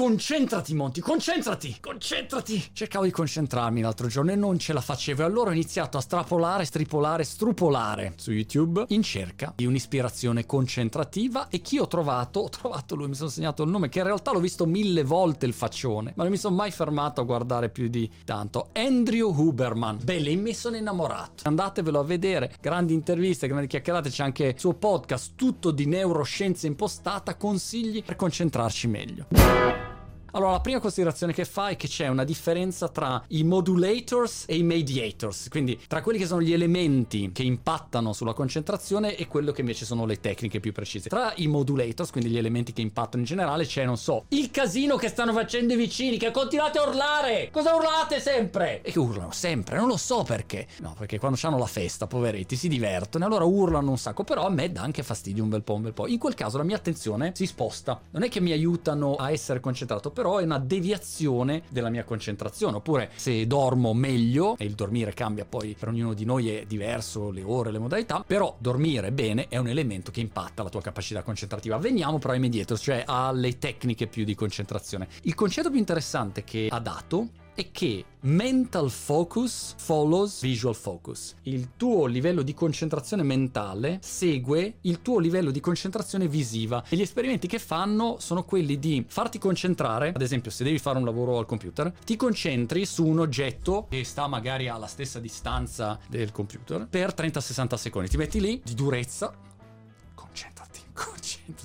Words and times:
concentrati 0.00 0.72
Monti, 0.72 1.02
concentrati, 1.02 1.76
concentrati. 1.78 2.70
Cercavo 2.72 3.04
di 3.04 3.10
concentrarmi 3.10 3.82
l'altro 3.82 4.06
giorno 4.06 4.30
e 4.30 4.34
non 4.34 4.58
ce 4.58 4.72
la 4.72 4.80
facevo 4.80 5.20
e 5.20 5.24
allora 5.26 5.50
ho 5.50 5.52
iniziato 5.52 5.98
a 5.98 6.00
strapolare, 6.00 6.64
stripolare, 6.64 7.22
strupolare 7.22 8.14
su 8.16 8.32
YouTube 8.32 8.86
in 8.88 9.02
cerca 9.02 9.52
di 9.54 9.66
un'ispirazione 9.66 10.46
concentrativa 10.46 11.48
e 11.48 11.60
chi 11.60 11.78
ho 11.78 11.86
trovato? 11.86 12.40
Ho 12.40 12.48
trovato 12.48 12.94
lui, 12.94 13.08
mi 13.08 13.14
sono 13.14 13.28
segnato 13.28 13.62
il 13.62 13.68
nome 13.68 13.90
che 13.90 13.98
in 13.98 14.06
realtà 14.06 14.32
l'ho 14.32 14.40
visto 14.40 14.64
mille 14.64 15.04
volte 15.04 15.44
il 15.44 15.52
faccione, 15.52 16.14
ma 16.16 16.22
non 16.22 16.32
mi 16.32 16.38
sono 16.38 16.56
mai 16.56 16.70
fermato 16.70 17.20
a 17.20 17.24
guardare 17.24 17.68
più 17.68 17.88
di 17.88 18.10
tanto. 18.24 18.70
Andrew 18.72 19.34
Huberman. 19.38 19.98
Belle, 20.02 20.34
mi 20.34 20.54
sono 20.54 20.76
innamorato. 20.76 21.42
Andatevelo 21.42 21.98
a 21.98 22.04
vedere, 22.04 22.54
grandi 22.58 22.94
interviste, 22.94 23.46
grandi 23.48 23.66
chiacchierate, 23.66 24.08
c'è 24.08 24.22
anche 24.22 24.46
il 24.46 24.58
suo 24.58 24.72
podcast 24.72 25.32
tutto 25.34 25.70
di 25.70 25.84
neuroscienza 25.84 26.66
impostata, 26.66 27.36
consigli 27.36 28.02
per 28.02 28.16
concentrarci 28.16 28.88
meglio. 28.88 29.89
Allora, 30.32 30.52
la 30.52 30.60
prima 30.60 30.80
considerazione 30.80 31.32
che 31.32 31.44
fa 31.44 31.68
è 31.68 31.76
che 31.76 31.88
c'è 31.88 32.08
una 32.08 32.24
differenza 32.24 32.88
tra 32.88 33.22
i 33.28 33.42
modulators 33.42 34.44
e 34.46 34.56
i 34.56 34.62
mediators, 34.62 35.48
quindi 35.48 35.80
tra 35.86 36.02
quelli 36.02 36.18
che 36.18 36.26
sono 36.26 36.42
gli 36.42 36.52
elementi 36.52 37.30
che 37.32 37.42
impattano 37.42 38.12
sulla 38.12 38.34
concentrazione 38.34 39.16
e 39.16 39.26
quello 39.26 39.52
che 39.52 39.60
invece 39.60 39.84
sono 39.84 40.04
le 40.04 40.20
tecniche 40.20 40.60
più 40.60 40.72
precise. 40.72 41.08
Tra 41.08 41.32
i 41.36 41.46
modulators, 41.46 42.10
quindi 42.10 42.30
gli 42.30 42.38
elementi 42.38 42.72
che 42.72 42.82
impattano 42.82 43.22
in 43.22 43.28
generale, 43.28 43.64
c'è, 43.64 43.84
non 43.84 43.96
so, 43.96 44.24
il 44.28 44.50
casino 44.50 44.96
che 44.96 45.08
stanno 45.08 45.32
facendo 45.32 45.72
i 45.72 45.76
vicini, 45.76 46.18
che 46.18 46.30
continuate 46.30 46.78
a 46.78 46.88
urlare! 46.88 47.48
Cosa 47.50 47.74
urlate 47.74 48.20
sempre? 48.20 48.82
E 48.82 48.92
che 48.92 48.98
urlano 48.98 49.32
sempre, 49.32 49.76
non 49.76 49.88
lo 49.88 49.96
so 49.96 50.22
perché. 50.22 50.66
No, 50.80 50.94
perché 50.98 51.18
quando 51.18 51.38
hanno 51.42 51.58
la 51.58 51.66
festa, 51.66 52.06
poveretti, 52.06 52.56
si 52.56 52.68
divertono 52.68 53.24
allora 53.24 53.44
urlano 53.44 53.90
un 53.90 53.98
sacco, 53.98 54.24
però 54.24 54.46
a 54.46 54.50
me 54.50 54.70
dà 54.72 54.82
anche 54.82 55.02
fastidio 55.02 55.42
un 55.42 55.48
bel 55.48 55.62
po', 55.62 55.74
un 55.74 55.82
bel 55.82 55.92
po'. 55.92 56.06
In 56.06 56.18
quel 56.18 56.34
caso 56.34 56.58
la 56.58 56.64
mia 56.64 56.76
attenzione 56.76 57.32
si 57.34 57.46
sposta. 57.46 58.00
Non 58.10 58.22
è 58.22 58.28
che 58.28 58.40
mi 58.40 58.52
aiutano 58.52 59.14
a 59.14 59.30
essere 59.30 59.60
concentrato, 59.60 60.10
però 60.20 60.36
è 60.36 60.44
una 60.44 60.58
deviazione 60.58 61.62
della 61.70 61.88
mia 61.88 62.04
concentrazione. 62.04 62.76
Oppure 62.76 63.10
se 63.14 63.46
dormo 63.46 63.94
meglio, 63.94 64.54
e 64.58 64.66
il 64.66 64.74
dormire 64.74 65.14
cambia 65.14 65.46
poi 65.46 65.74
per 65.78 65.88
ognuno 65.88 66.12
di 66.12 66.26
noi 66.26 66.50
è 66.50 66.66
diverso, 66.66 67.30
le 67.30 67.42
ore, 67.42 67.70
le 67.70 67.78
modalità, 67.78 68.22
però 68.26 68.54
dormire 68.58 69.12
bene 69.12 69.46
è 69.48 69.56
un 69.56 69.68
elemento 69.68 70.10
che 70.10 70.20
impatta 70.20 70.62
la 70.62 70.68
tua 70.68 70.82
capacità 70.82 71.22
concentrativa. 71.22 71.78
Veniamo 71.78 72.18
però 72.18 72.34
ai 72.34 72.38
mediators, 72.38 72.82
cioè 72.82 73.02
alle 73.06 73.56
tecniche 73.56 74.08
più 74.08 74.24
di 74.24 74.34
concentrazione. 74.34 75.08
Il 75.22 75.34
concetto 75.34 75.70
più 75.70 75.78
interessante 75.78 76.44
che 76.44 76.68
ha 76.70 76.78
dato 76.80 77.28
è 77.60 77.70
che 77.70 78.04
mental 78.20 78.90
focus 78.90 79.74
follows 79.76 80.40
visual 80.40 80.74
focus. 80.74 81.34
Il 81.42 81.70
tuo 81.76 82.06
livello 82.06 82.40
di 82.40 82.54
concentrazione 82.54 83.22
mentale 83.22 83.98
segue 84.02 84.76
il 84.82 85.02
tuo 85.02 85.18
livello 85.18 85.50
di 85.50 85.60
concentrazione 85.60 86.26
visiva 86.26 86.82
e 86.88 86.96
gli 86.96 87.02
esperimenti 87.02 87.46
che 87.46 87.58
fanno 87.58 88.16
sono 88.18 88.44
quelli 88.44 88.78
di 88.78 89.04
farti 89.06 89.38
concentrare, 89.38 90.12
ad 90.14 90.22
esempio 90.22 90.50
se 90.50 90.64
devi 90.64 90.78
fare 90.78 90.96
un 90.96 91.04
lavoro 91.04 91.36
al 91.36 91.46
computer, 91.46 91.92
ti 92.04 92.16
concentri 92.16 92.86
su 92.86 93.04
un 93.06 93.18
oggetto 93.18 93.86
che 93.90 94.04
sta 94.04 94.26
magari 94.26 94.68
alla 94.68 94.86
stessa 94.86 95.18
distanza 95.18 95.98
del 96.08 96.32
computer 96.32 96.86
per 96.88 97.12
30-60 97.14 97.74
secondi, 97.74 98.08
ti 98.08 98.16
metti 98.16 98.40
lì 98.40 98.60
di 98.64 98.74
durezza, 98.74 99.34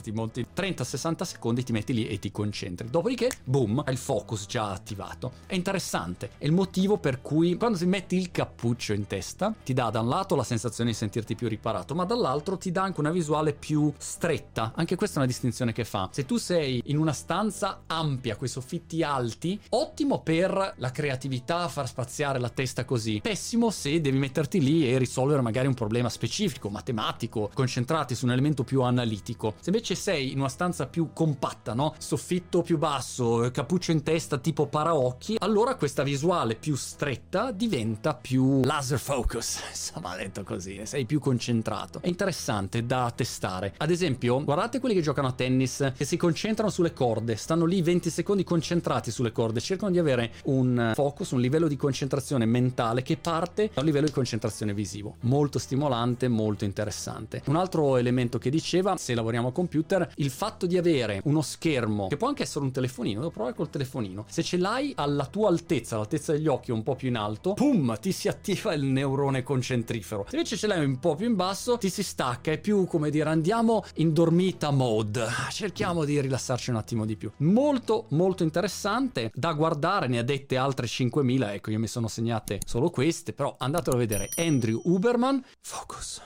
ti 0.02 0.12
monti 0.12 0.46
30-60 0.56 1.24
secondi, 1.24 1.64
ti 1.64 1.72
metti 1.72 1.94
lì 1.94 2.08
e 2.08 2.20
ti 2.20 2.32
concentri. 2.32 2.90
Dopodiché, 2.90 3.30
boom, 3.44 3.84
il 3.88 3.98
focus 3.98 4.46
già 4.46 4.72
attivato. 4.72 5.32
È 5.46 5.56
interessante. 5.56 6.32
È 6.38 6.46
il 6.46 6.52
motivo 6.52 6.98
per 6.98 7.22
cui 7.22 7.56
quando 7.56 7.78
ti 7.78 7.86
metti 7.86 8.16
il 8.16 8.32
cappuccio 8.32 8.94
in 8.94 9.08
testa, 9.08 9.54
ti 9.64 9.74
dà 9.74 9.90
da 9.90 10.02
un 10.02 10.10
lato 10.10 10.36
la 10.36 10.44
sensazione 10.44 10.92
di 10.92 10.96
sentirti 10.96 11.36
più 11.36 11.48
riparato, 11.48 11.96
ma 11.96 12.06
dall'altro 12.06 12.58
ti 12.58 12.72
dà 12.72 12.84
anche 12.84 13.00
una 13.00 13.12
visuale 13.12 13.54
più 13.54 13.92
stretta. 13.98 14.74
Anche 14.76 14.96
questa 14.96 15.16
è 15.16 15.20
una 15.20 15.28
distinzione 15.28 15.74
che 15.74 15.84
fa. 15.84 16.10
Se 16.12 16.26
tu 16.26 16.38
sei 16.38 16.82
in 16.86 16.98
una 16.98 17.14
stanza 17.14 17.84
ampia, 17.88 18.36
con 18.36 18.48
i 18.48 18.50
soffitti 18.50 19.04
alti, 19.04 19.60
ottimo 19.70 20.22
per 20.22 20.74
la 20.78 20.92
creatività, 20.92 21.68
far 21.68 21.88
spaziare 21.88 22.40
la 22.40 22.50
testa 22.50 22.86
così. 22.86 23.20
Pessimo 23.22 23.70
se 23.70 24.02
devi 24.02 24.18
metterti 24.18 24.62
lì 24.62 24.90
e 24.90 24.98
risolvere 24.98 25.42
magari 25.42 25.68
un 25.68 25.74
problema 25.74 26.10
specifico, 26.10 26.70
matematico, 26.70 27.50
concentrati 27.54 28.16
su 28.16 28.26
un 28.26 28.32
elemento 28.32 28.64
più 28.64 28.82
analitico. 28.82 29.56
Se 29.60 29.72
invece 29.76 29.96
sei 29.96 30.32
in 30.32 30.40
una 30.40 30.48
stanza 30.48 30.88
più 30.88 31.10
compatta, 31.12 31.74
no? 31.74 31.94
Soffitto 31.98 32.62
più 32.62 32.78
basso, 32.78 33.50
cappuccio 33.52 33.92
in 33.92 34.04
testa 34.04 34.38
tipo 34.38 34.68
paraocchi, 34.68 35.36
allora 35.40 35.76
questa 35.76 36.02
visuale 36.02 36.56
più 36.56 36.76
stretta 36.76 37.52
diventa 37.52 38.16
più 38.16 38.62
laser 38.64 39.00
focus, 39.00 39.60
insomma 39.68 40.16
detto 40.16 40.44
così, 40.44 40.80
sei 40.86 41.06
più 41.06 41.20
concentrato. 41.20 42.00
È 42.02 42.08
interessante 42.08 42.86
da 42.86 43.12
testare. 43.14 43.74
Ad 43.78 43.92
esempio, 43.92 44.42
guardate 44.46 44.80
quelli 44.80 44.96
che 44.96 45.02
giocano 45.02 45.28
a 45.28 45.34
tennis 45.34 45.92
che 45.94 46.06
si 46.06 46.16
concentrano 46.16 46.72
sulle 46.72 46.94
corde, 46.94 47.36
stanno 47.36 47.66
lì 47.66 47.82
20 47.82 48.10
secondi 48.10 48.46
concentrati 48.46 49.12
sulle 49.12 49.34
corde, 49.34 49.60
cercano 49.60 49.92
di 49.92 50.00
avere 50.00 50.32
un 50.46 50.94
focus, 50.96 51.32
un 51.32 51.42
livello 51.42 51.68
di 51.68 51.76
concentrazione 51.76 52.46
mentale 52.46 53.02
che 53.02 53.18
parte 53.18 53.72
da 53.74 53.82
un 53.82 53.86
livello 53.86 54.06
di 54.06 54.14
concentrazione 54.14 54.74
visivo. 54.74 55.18
Molto 55.22 55.60
stimolante, 55.60 56.30
molto 56.30 56.64
interessante. 56.64 57.42
Un 57.48 57.58
altro 57.58 57.98
elemento 57.98 58.38
che 58.38 58.50
diceva, 58.50 58.96
se 58.96 59.14
lavoriamo 59.14 59.52
con 59.52 59.65
computer, 59.66 60.12
il 60.16 60.30
fatto 60.30 60.66
di 60.66 60.78
avere 60.78 61.22
uno 61.24 61.42
schermo, 61.42 62.08
che 62.08 62.18
può 62.18 62.28
anche 62.28 62.44
essere 62.44 62.64
un 62.64 62.72
telefonino, 62.72 63.20
devo 63.20 63.32
provare 63.32 63.56
col 63.56 63.70
telefonino, 63.70 64.26
se 64.28 64.44
ce 64.44 64.58
l'hai 64.58 64.94
alla 64.96 65.26
tua 65.26 65.50
altezza, 65.50 65.96
all'altezza 65.96 66.32
degli 66.32 66.48
occhi 66.48 66.72
un 66.72 66.84
po' 66.84 66.96
più 66.96 67.08
in 67.08 67.18
alto, 67.18 67.54
pum, 67.54 67.98
ti 68.00 68.12
si 68.12 68.28
attiva 68.28 68.74
il 68.74 68.84
neurone 68.84 69.44
concentrifero. 69.44 70.26
Se 70.30 70.36
invece 70.36 70.58
ce 70.58 70.68
l'hai 70.68 70.84
un 70.86 71.00
po' 71.00 71.16
più 71.16 71.28
in 71.28 71.36
basso, 71.36 71.78
ti 71.78 71.90
si 71.90 72.04
stacca, 72.04 72.52
è 72.52 72.60
più 72.60 72.86
come 72.86 73.10
dire 73.10 73.30
andiamo 73.30 73.84
in 73.96 74.14
dormita 74.14 74.72
mode, 74.72 75.26
cerchiamo 75.50 76.06
di 76.06 76.22
rilassarci 76.22 76.70
un 76.70 76.76
attimo 76.78 77.06
di 77.06 77.16
più. 77.16 77.32
Molto, 77.38 78.06
molto 78.10 78.44
interessante 78.44 79.32
da 79.34 79.54
guardare, 79.54 80.08
ne 80.08 80.20
ha 80.20 80.24
dette 80.24 80.58
altre 80.58 80.88
5000, 80.88 81.54
ecco 81.54 81.72
io 81.72 81.80
mi 81.80 81.88
sono 81.88 82.08
segnate 82.08 82.60
solo 82.66 82.90
queste, 82.90 83.34
però 83.34 83.56
andatelo 83.58 83.96
a 83.96 84.00
vedere. 84.00 84.30
Andrew 84.36 84.80
Uberman, 84.84 85.44
Focus. 85.62 86.22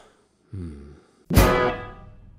Mm. 0.55 1.88